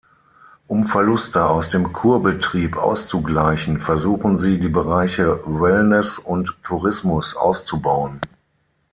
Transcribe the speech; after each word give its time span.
Um 0.65 0.83
Verluste 0.85 1.45
aus 1.45 1.69
dem 1.69 1.93
Kurbetrieb 1.93 2.75
auszugleichen, 2.75 3.79
versuchen 3.79 4.39
sie, 4.39 4.59
die 4.59 4.67
Bereiche 4.67 5.37
Wellness 5.45 6.17
und 6.17 6.55
Tourismus 6.63 7.35
auszubauen. 7.35 8.19